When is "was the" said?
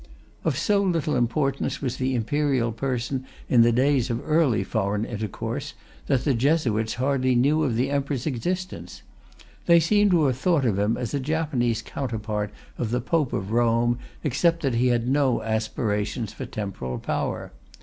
1.79-2.15